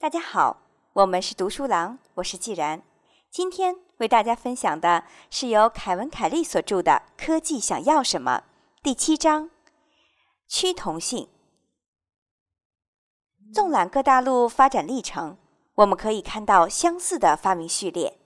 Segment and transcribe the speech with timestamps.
[0.00, 0.62] 大家好，
[0.94, 2.82] 我们是读书郎，我是既然。
[3.30, 8.44] 今天为大家分享的是由凯文·凯利所著的《科技想要什么》
[8.82, 9.50] 第七章
[10.48, 11.28] “趋同性”。
[13.52, 15.36] 纵览各大陆发展历程，
[15.74, 18.18] 我们可以看到相似的发明序列。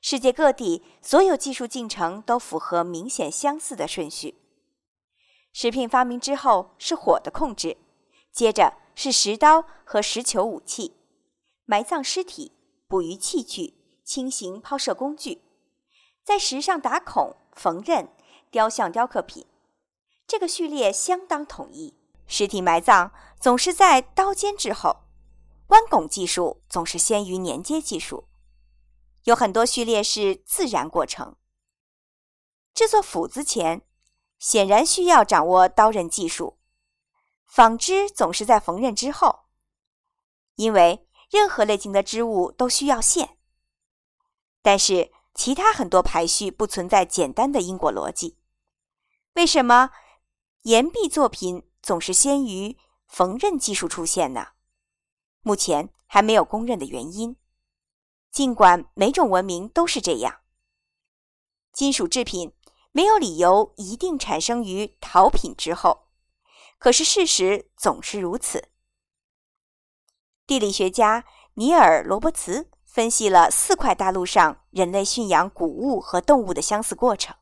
[0.00, 4.34] 世界各地所有技术进程都符合明显相似的顺序。
[5.52, 7.76] 食品发明之后是火的控制，
[8.32, 8.81] 接着。
[8.94, 10.96] 是石刀和石球武器，
[11.64, 12.52] 埋葬尸体、
[12.86, 15.42] 捕鱼器具、轻型抛射工具，
[16.22, 18.08] 在石上打孔、缝纫、
[18.50, 19.46] 雕像雕刻品。
[20.26, 21.94] 这个序列相当统一。
[22.26, 25.04] 尸体埋葬总是在刀尖之后，
[25.68, 28.24] 弯拱技术总是先于粘接技术。
[29.24, 31.36] 有很多序列是自然过程。
[32.72, 33.82] 制作斧子前，
[34.38, 36.56] 显然需要掌握刀刃技术。
[37.52, 39.40] 纺织总是在缝纫之后，
[40.54, 43.36] 因为任何类型的织物都需要线。
[44.62, 48.38] 但是其他很多排序不存在简单的因果逻辑。
[49.34, 49.90] 为什么
[50.62, 54.52] 岩壁作品总是先于缝纫技术出现呢？
[55.42, 57.36] 目前还没有公认的原因。
[58.30, 60.40] 尽管每种文明都是这样，
[61.70, 62.54] 金属制品
[62.92, 66.08] 没有理由一定产生于陶品之后。
[66.82, 68.70] 可是事实总是如此。
[70.48, 71.24] 地理学家
[71.54, 77.36] 尼尔·罗伯茨分析了四块大陆上人类驯养谷物和动物的相似过程。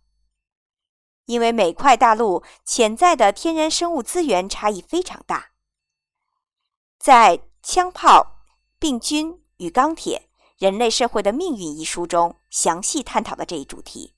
[1.25, 5.53] 因为每块大陆潜在的天然生物资源差异非常大，
[6.99, 8.43] 在《枪炮、
[8.79, 14.15] 病菌与钢铁：人类社会的命运》一书中详细探讨了这一主题。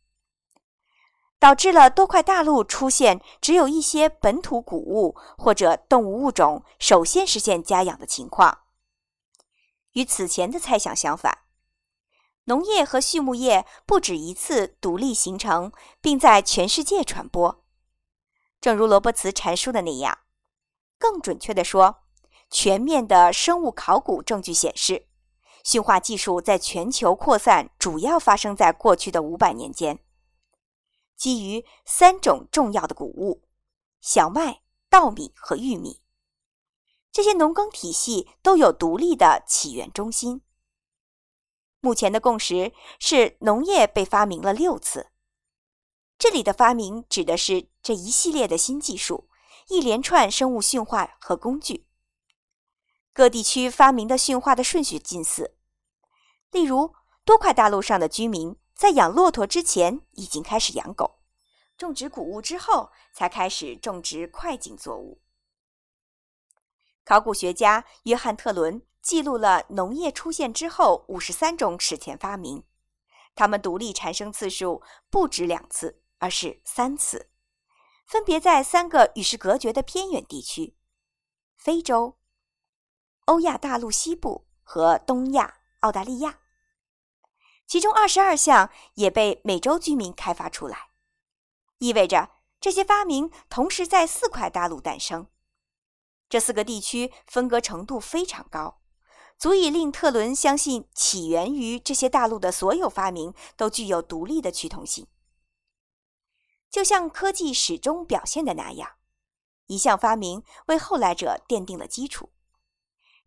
[1.43, 8.61] 导致了多块大陆出现只有一些本土谷物或者动物物种首先实现家养的情况。
[9.95, 11.39] 与此前的猜想相反，
[12.45, 17.64] 农业和畜牧业不止一次独立形成，并在全世界传播。
[18.61, 20.19] 正如罗伯茨阐述的那样，
[20.97, 22.05] 更准确地说，
[22.52, 25.08] 全面的生物考古证据显示，
[25.64, 29.98] 驯化技术在全球扩散主要发生在过去的五百年间。
[31.22, 33.44] 基于三种重要的谷物：
[34.00, 36.00] 小麦、稻米和玉米。
[37.12, 40.40] 这些农耕体系都有独立的起源中心。
[41.78, 45.12] 目前的共识是，农业被发明了六次。
[46.18, 49.28] 这里的发明指的是这一系列的新技术，
[49.68, 51.86] 一连串生物驯化和工具。
[53.12, 55.56] 各地区发明的驯化的顺序近似。
[56.50, 56.92] 例如，
[57.24, 58.56] 多块大陆上的居民。
[58.74, 61.18] 在养骆驼之前，已经开始养狗；
[61.77, 65.20] 种植谷物之后，才开始种植快景作物。
[67.05, 72.64] 考古学家约翰特伦记录了农业出现之后五十三种史前发明，
[73.34, 77.30] 它们独立产生次数不止两次，而是三次，
[78.06, 80.77] 分别在三个与世隔绝的偏远地区：
[81.56, 82.18] 非洲、
[83.24, 86.42] 欧亚大陆西部和东亚澳大利亚。
[87.72, 90.90] 其中二十二项也被美洲居民开发出来，
[91.78, 92.28] 意味着
[92.60, 95.28] 这些发明同时在四块大陆诞生。
[96.28, 98.83] 这四个地区分割程度非常高，
[99.38, 105.06] 足以令特伦相信起源于这些大陆的所有发明都具有独立的趋同性。
[106.68, 108.96] 就像科技始终表现的那样，
[109.68, 112.28] 一项发明为后来者奠定了基础。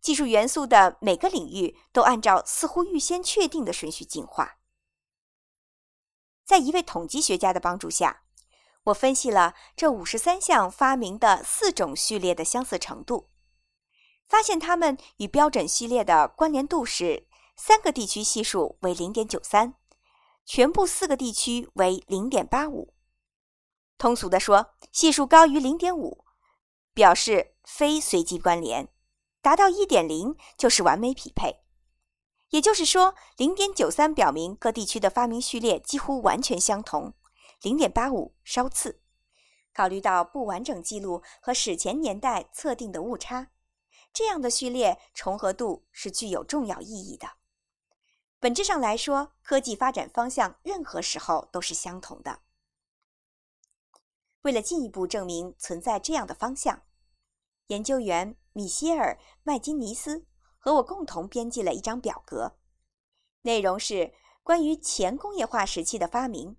[0.05, 4.59] 技术元素的每个领域都按照似乎预先确定的顺序进化。
[6.45, 8.21] 在一位统计学家的帮助下，
[8.83, 13.31] 我分析了这五十三项发明的四种序列的相似程度，
[14.27, 19.73] 发现它们与标准序列的关联度是：三个地区系数为零点九三，
[20.45, 22.93] 全部四个地区为零点八五。
[23.97, 26.23] 通俗地说，系数高于零点五，
[26.93, 28.87] 表示非随机关联。
[29.45, 31.61] 达到一点零就是完美匹配，
[32.49, 37.13] 也就是说，零点九三表明各地区的发明序列几乎完全相同，
[37.61, 39.03] 零点八五稍次。
[39.71, 43.51] 考虑到不完整记录和史前年代测定的误差，
[44.11, 47.33] 这样的序列重合度是具有重要意义的。
[48.39, 52.39] 本质上来说，科技发展方向任何时候都是相同的。
[54.41, 56.81] 为了进一步证明存在这样的方向，
[57.67, 58.35] 研究员。
[58.55, 60.25] 米歇尔·麦金尼斯
[60.57, 62.55] 和我共同编辑了一张表格，
[63.41, 64.13] 内容是
[64.43, 66.55] 关于前工业化时期的发明，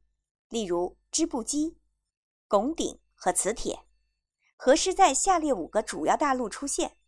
[0.51, 1.79] 例如织布机、
[2.49, 3.87] 拱顶和磁铁，
[4.57, 6.99] 何时在下列五个主要大陆出现：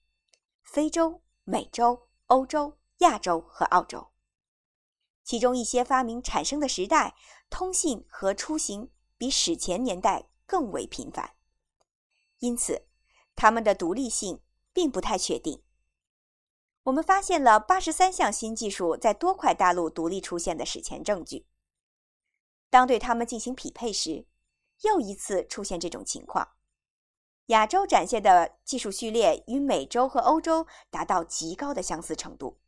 [0.62, 4.08] 非洲、美洲、欧洲、亚洲和澳洲。
[5.23, 7.14] 其中一些发明产生的时代，
[7.50, 11.34] 通信和出行比史前年代更为频繁，
[12.38, 12.88] 因此
[13.37, 14.41] 它们的独立性
[14.78, 15.60] 并不太确定。
[16.84, 21.48] 我们发现了八十三项新技术在多块大陆独立出现的史前证据。
[22.70, 24.28] 当对它们进行匹配时，
[24.82, 26.50] 又一次出现这种情况：
[27.46, 32.60] 亚洲展现的技术序列与美洲和欧洲达到极高的相似程度。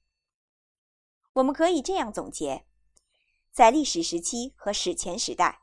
[1.35, 2.67] 我们可以这样总结：
[3.53, 5.63] 在历史时期和史前时代，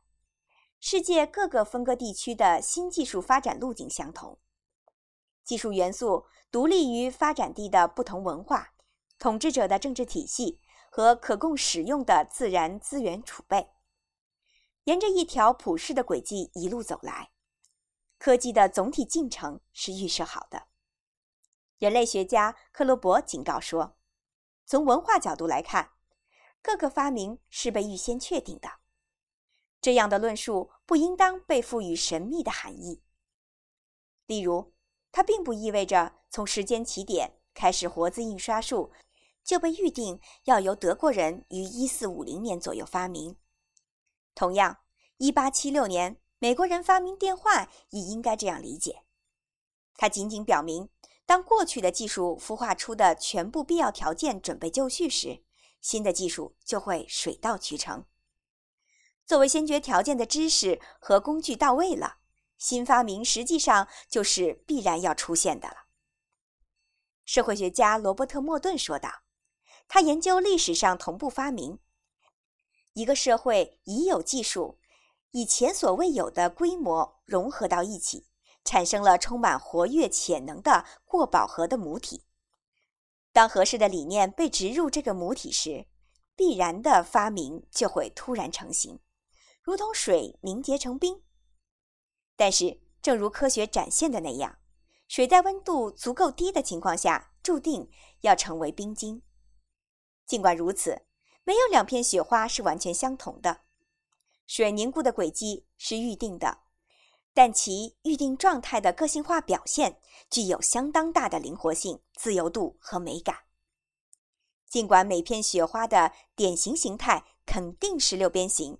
[0.79, 4.39] 世界各个分割地区的新技术发展路径相同，
[5.47, 8.73] 技术元素独立于发展地的不同文化、
[9.17, 10.59] 统治者的政治体系
[10.91, 13.69] 和可供使用的自然资源储备。
[14.83, 17.31] 沿着一条普世的轨迹一路走来，
[18.17, 20.67] 科技的总体进程是预设好的。
[21.77, 23.95] 人类学家克罗伯警告说，
[24.65, 25.91] 从文化角度来看，
[26.61, 28.69] 各个发明是被预先确定的。
[29.79, 33.01] 这样的论述不应当被赋予神秘的含义。
[34.25, 34.73] 例如，
[35.11, 38.91] 它并不意味着从时间起点开始，活字印刷术
[39.43, 43.35] 就被预定要由德国人于1450年左右发明。
[44.35, 44.77] 同样
[45.19, 49.03] ，1876年，美国人发明电话也应该这样理解。
[49.95, 50.89] 它仅仅表明，
[51.25, 55.43] 当过去的技术孵化出的全部必要条件准备就绪时，
[55.81, 58.05] 新的技术就会水到渠成。
[59.25, 62.16] 作为先决条件的知识和工具到位了，
[62.57, 65.75] 新发明实际上就是必然要出现的了。
[67.25, 69.23] 社会学家罗伯特·莫顿说道
[69.87, 71.79] ：“他研究历史上同步发明。”
[72.93, 74.79] 一个社会已有技术，
[75.31, 78.25] 以前所未有的规模融合到一起，
[78.63, 82.23] 产生了充满活跃潜能的过饱和的母体。
[83.31, 85.85] 当合适的理念被植入这个母体时，
[86.35, 88.99] 必然的发明就会突然成型，
[89.61, 91.21] 如同水凝结成冰。
[92.37, 94.57] 但是，正如科学展现的那样，
[95.09, 97.91] 水在温度足够低的情况下，注定
[98.21, 99.21] 要成为冰晶。
[100.25, 101.03] 尽管如此。
[101.43, 103.61] 没有两片雪花是完全相同的，
[104.47, 106.57] 水凝固的轨迹是预定的，
[107.33, 113.45] 但其预定状态的个性化表现具有相当大的灵活性、自由度和美感。
[114.67, 118.77] 尽管每片雪花的典型形态肯定是六边形，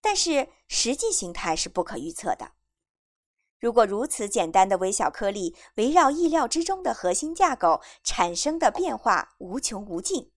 [0.00, 2.52] 但是实际形态是不可预测的。
[3.58, 10.30] 如果如此简单的微小颗粒围绕意料之中的核心架构产生的变化无穷无尽。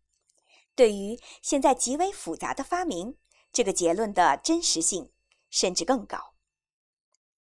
[0.76, 3.18] 对于现在极为复杂的发明，
[3.52, 5.12] 这个结论的真实性
[5.50, 6.34] 甚至更高。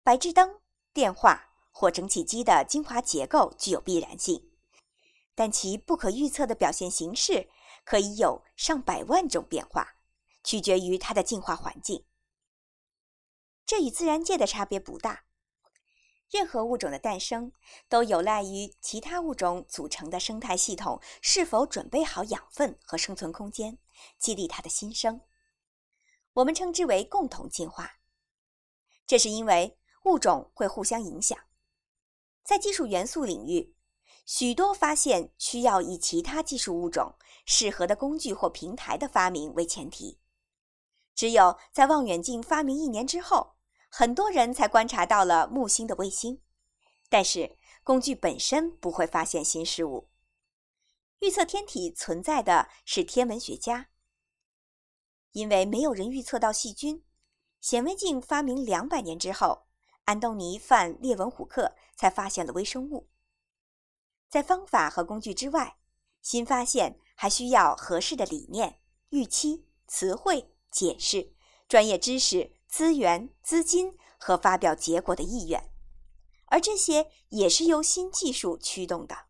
[0.03, 0.61] 白炽灯、
[0.93, 4.51] 电话或蒸汽机的精华结构具有必然性，
[5.35, 7.49] 但其不可预测的表现形式
[7.85, 9.95] 可以有上百万种变化，
[10.45, 12.05] 取决于它的进化环境。
[13.65, 15.25] 这与自然界的差别不大。
[16.33, 17.53] 任何物种的诞生
[17.91, 23.77] 都有赖于其他物种组成的生态系统是否准备好养分和生存空间，
[24.19, 25.21] 激励它的新生。
[26.33, 27.99] 我们称之为共同进化。
[29.07, 31.39] 这是因为物种会互相影响。
[32.43, 33.75] 在技术元素领域，
[34.25, 37.15] 许多发现需要以其他技术物种
[37.45, 40.19] 适合的工具或平台的发明为前提。
[41.15, 43.57] 只有在望远镜发明一年之后。
[43.95, 46.41] 很多人才观察到了木星的卫星，
[47.11, 50.09] 但是工具本身不会发现新事物。
[51.19, 53.91] 预测天体存在的是天文学家，
[55.33, 57.05] 因为没有人预测到细菌。
[57.61, 59.67] 显微镜发明两百年之后，
[60.05, 63.11] 安东尼·范·列文虎克才发现了微生物。
[64.31, 65.77] 在方法和工具之外，
[66.23, 68.81] 新发现还需要合适的理念、
[69.11, 71.35] 预期、词汇、解释、
[71.69, 72.57] 专业知识。
[72.73, 75.71] 资源、资金和发表结果的意愿，
[76.47, 79.27] 而这些也是由新技术驱动的。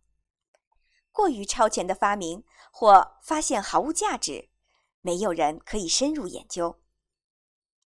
[1.11, 4.49] 过于超前的发明或发现毫无价值，
[5.01, 6.79] 没有人可以深入研究。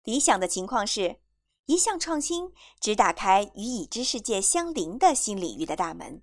[0.04, 1.20] 理想的情况是，
[1.64, 6.22] 一项创新只打开与已知世界相邻的新领域的大门，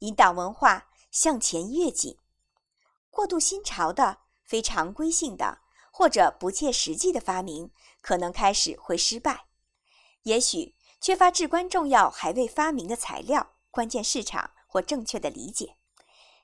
[0.00, 2.18] 引导文化向前跃进。
[3.08, 5.62] 过度新潮的、非常规性的。
[5.98, 7.70] 或者不切实际的发明
[8.02, 9.46] 可能开始会失败，
[10.24, 15.78] 也许缺乏至关重要还未发明的材料、关键市场或正确的理解。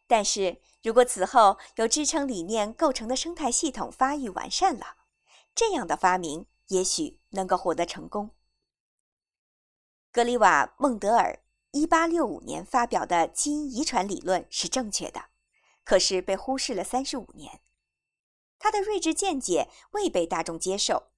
[0.06, 4.96] 但是如果此后由支撑理念构成的生态系统发育完善了，
[5.54, 8.30] 这样的发明也许能够获得成功。
[10.10, 11.40] 格里瓦·孟德尔
[11.72, 15.26] 1865年发表的基因遗传理论是正确的，
[15.84, 17.60] 可是被忽视了三十五年。
[18.62, 21.08] 他的睿智见解未被大众接受，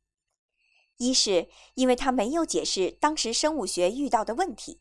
[0.96, 4.80] 一是因为他没有解释当时生物学遇到的问题，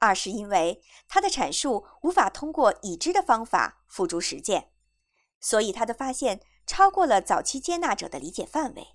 [0.00, 4.72] 二是因为他的阐述无法通过已知的方法付诸实践，
[5.40, 8.88] 所以他的发现超过了早期接纳者的理解范围。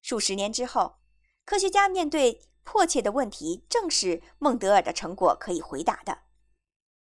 [0.00, 1.00] 数十年之后，
[1.44, 6.20] 科学家面对迫切的问题，正是孟德尔的成果可以回答的。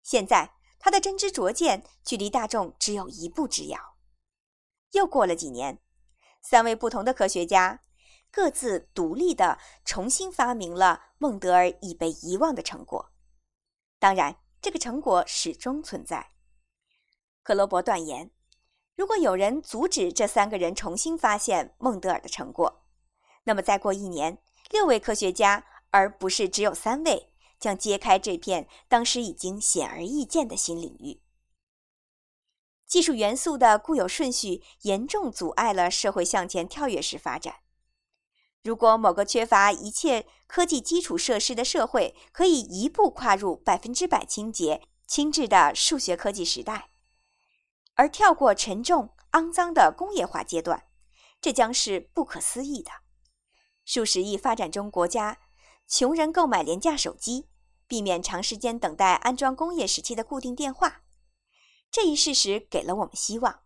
[0.01, 3.94] 现在，他的真知灼见距离大众只有一步之遥。
[4.91, 5.79] 又过了几年，
[6.41, 7.81] 三位不同的科学家
[8.31, 13.11] 各自独立地重新发明了孟德尔已被遗忘的成果。
[13.99, 16.31] 当然，这个成果始终存在。
[17.43, 18.31] 克罗伯断言，
[18.95, 22.85] 如果有人阻止这三个人重新发现孟德尔的成果，
[23.43, 24.37] 那么再过一年，
[24.69, 31.21] 六位科学家，而不是只有三位，将揭开这片当时已经显而易见的新领域。
[32.87, 37.55] 技术元素的固有顺序严重阻碍了社会向前跳跃式发展。
[38.63, 46.89] 如果某个缺乏一切科技基础设施的社会可以一步跨入百分之百清洁、轻质的数学科技时代，
[47.93, 50.85] 而跳过沉重肮脏的工业化阶段，
[51.39, 52.91] 这将是不可思议的。
[53.85, 55.37] 数十亿发展中国家
[55.87, 57.47] 穷人购买廉价手机，
[57.87, 61.03] 避免长时间等待安装工业时期的固定电话。
[61.95, 63.61] 这一事实给了我们希望，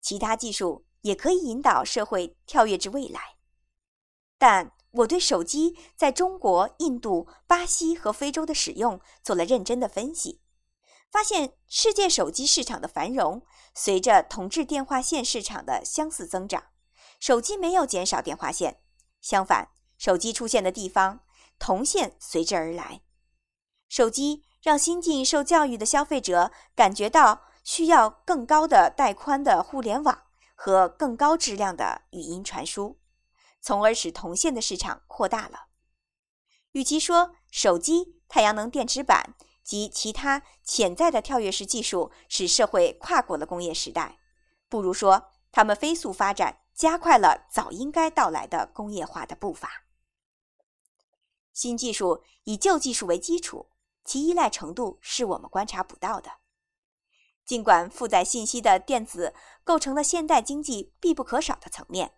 [0.00, 3.34] 其他技术也可以引导社会跳跃至未来。
[4.38, 10.40] 但我对手机在中国、印度、巴西和非洲的使用做了认真的分析，
[11.10, 13.44] 发现世界手机市场的繁荣
[13.74, 16.66] 随着同质电话线市场的相似增长，
[17.18, 18.80] 手机没有减少电话线，
[19.20, 21.24] 相反，手机出现的地方，
[21.58, 23.02] 铜线随之而来。
[23.88, 24.44] 手机。
[24.62, 30.22] 让新进受教育的消费者感觉到需要更高的带宽的互联网
[30.54, 32.96] 和更高质量的语音传输，
[33.60, 35.66] 从而使铜线的市场扩大了。
[36.70, 44.20] 与其说手机、太阳能电池板及其他潜在的跳跃式技术使社会跨过了工业时代，
[44.68, 49.82] 不如说它们飞速发展加快了早应该到来的工业化的步伐。
[51.52, 53.71] 新技术以旧技术为基础。
[54.04, 56.30] 其依赖程度是我们观察不到的。
[57.44, 62.14] 尽管负载信息的电子构成了现代经济必不可少的层面，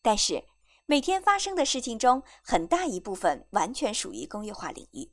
[0.00, 0.44] 但是
[0.86, 5.12] 每天发生的事情中，很大一部分完全属于工业化领域。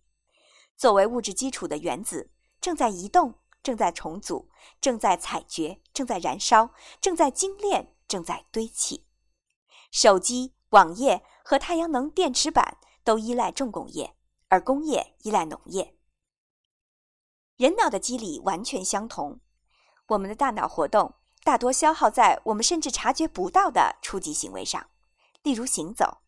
[0.78, 4.50] 作为物质基础的原子，正在移动，正在重组，
[4.80, 9.06] 正在采掘，正在燃烧，正在精炼，正在堆砌。
[9.92, 14.16] 手机、网页和太阳能电池板都依赖重工业，
[14.48, 15.96] 而工业依赖农业。
[17.62, 19.40] 人脑的机理完全相同，
[20.08, 21.14] 我们的大脑活动
[21.44, 24.88] 大多消耗在我们甚至察觉不到的初级行为上，
[25.44, 26.22] 例如行走。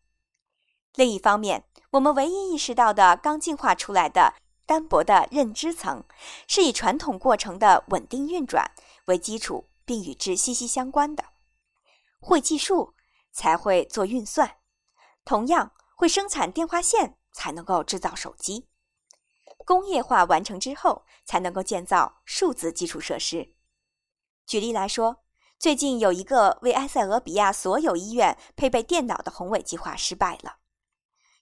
[0.94, 6.04] 另一方面，我们唯一意识到的刚进化出来的单薄的认知层，
[6.46, 8.70] 是以传统过程的稳定运转
[9.06, 11.24] 为基础，并与之息息相关的。
[12.20, 12.94] 会计数
[13.32, 14.58] 才会做运算，
[15.24, 18.68] 同样会生产电话线才能够制造手机。
[19.64, 23.54] 工业化完成之后，才能够建造数字基础设施。
[24.46, 25.24] 举例来说，
[25.58, 30.56] 最近有一个为埃塞俄比亚所有医院配备电脑的宏伟计划失败了，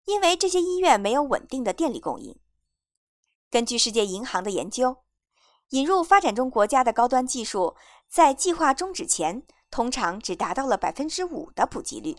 [0.05, 2.39] 因为这些医院没有稳定的电力供应。
[3.51, 4.99] 根据世界银行的研究，
[5.71, 7.77] 引入发展中国家的高端技术，
[8.09, 12.17] 在计划终止前，通常只达到了百分之五的普及率。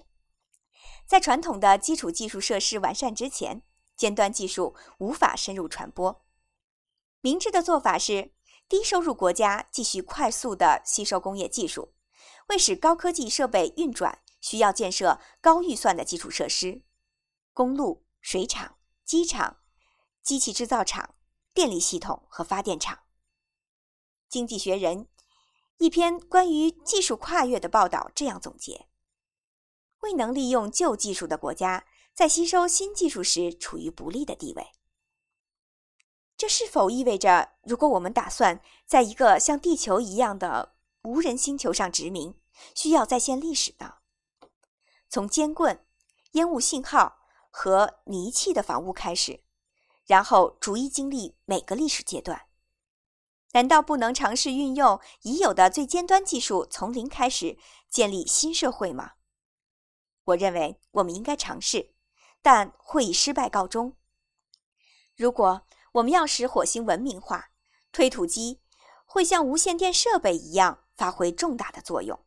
[1.07, 3.63] 在传统的基础技术设施完善之前。
[4.03, 6.25] 尖端技术无法深入传播。
[7.21, 8.33] 明智的做法是，
[8.67, 11.93] 低收入国家继续快速地吸收工业技术，
[12.49, 16.83] 为使高科技设备运转，需要建设高预算的基础设施：
[17.53, 19.61] 公路、水厂、机场、
[20.21, 21.15] 机器制造厂、
[21.53, 22.97] 电力系统和发电厂。
[24.27, 25.05] 《经济学人》
[25.77, 28.89] 一篇关于技术跨越的报道这样总结：
[30.01, 31.85] 未能利用旧技术的国家。
[32.13, 34.71] 在吸收新技术时处于不利的地位，
[36.37, 42.39] 这是否意味着，如果我们打算在一个像地球一样的无人星球上殖民，
[42.75, 43.95] 需要再现历史呢？
[45.09, 45.83] 从尖棍、
[46.33, 47.17] 烟雾信号
[47.49, 49.43] 和泥气的房屋开始，
[50.05, 52.47] 然后逐一经历每个历史阶段，
[53.53, 57.57] 难道不能尝试运用已有的最尖端技术，从零开始
[57.89, 59.13] 建立新社会吗？
[60.25, 61.92] 我认为我们应该尝试。
[62.43, 63.95] 但会以失败告终。
[65.15, 67.49] 如果我们要使火星文明化，
[67.91, 68.61] 推土机
[69.05, 72.23] 会像无线电设备一样发挥重大的作用，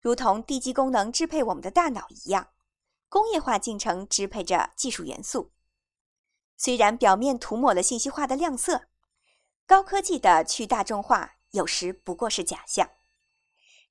[0.00, 2.48] 如同地基功能支配我们的大脑一样，
[3.08, 5.52] 工业化进程支配着技术元素。
[6.56, 8.88] 虽然表面涂抹了信息化的亮色，
[9.66, 12.90] 高科技的去大众化有时不过是假象。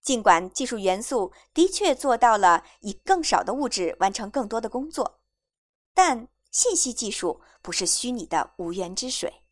[0.03, 5.21] 尽管技术元素的确做到了以更少的物质完成更多的工作，
[5.93, 9.45] 但信息技术不是虚拟的无源之水，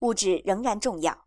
[0.00, 1.26] 物质仍然重要。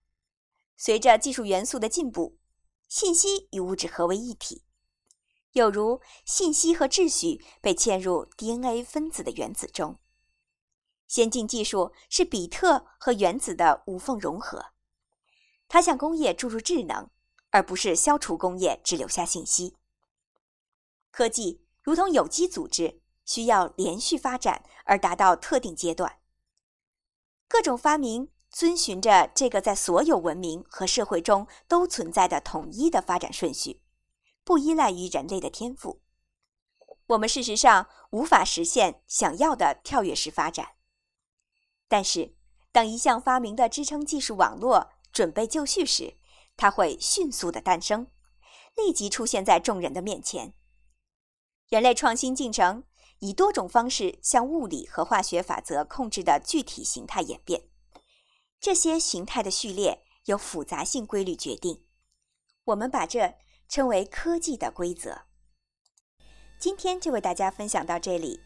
[0.75, 2.39] 随着技术元素的进步，
[2.87, 4.63] 信息与物质合为一体，
[5.51, 9.99] 有如信息和秩序被嵌入 DNA 分子的原子中。
[11.07, 14.73] 先进技术是比特和原子的无缝融合，
[15.67, 17.11] 它向工业注入智能。
[17.51, 19.75] 而不是消除工业，只留下信息。
[21.11, 26.19] 科技如同有机组织，需要连续发展而达到特定阶段。
[27.47, 33.81] 各种发明遵循着这个在所有文明和社会中都存在的统一的发展顺序，
[34.43, 36.01] 不依赖于人类的天赋。
[37.07, 40.75] 我们事实上无法实现想要的跳跃式发展。
[41.89, 42.35] 但是，
[42.71, 46.15] 当一项发明的支撑技术网络准备就绪时，
[46.61, 48.05] 它会迅速的诞生，
[48.75, 50.53] 立即出现在众人的面前。
[51.69, 52.83] 人类创新进程
[53.17, 57.63] 以多种方式向物理和化学法则控制的具体形态演变，
[58.59, 61.83] 这些形态的序列由复杂性规律决定。
[62.65, 63.33] 我们把这
[63.67, 65.23] 称为科技的规则。
[66.59, 68.39] 今天就为大家分享到这里，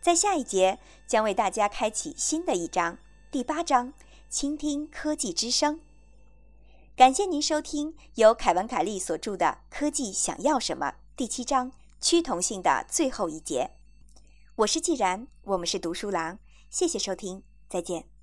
[0.00, 2.98] 在下一节将为大家开启新的一章，
[3.30, 3.94] 第八章：
[4.28, 5.80] 倾听科技之声。
[6.96, 13.72] 感谢您收听由凯文·凯利所著的《科技想要什么》第七章“趋同性”的最后一节。
[14.54, 16.38] 我是既然，我们是读书郎。
[16.70, 18.13] 谢谢收听，再见。